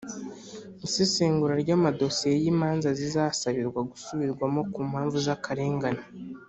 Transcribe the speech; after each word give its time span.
isesengura 0.85 1.53
ry’amadosiye 1.63 2.33
y’imanza 2.43 2.89
zisabirwa 2.99 3.79
gusubirwamo 3.91 4.61
ku 4.71 4.79
mpamvu 4.89 5.15
z’akarengane 5.25 6.03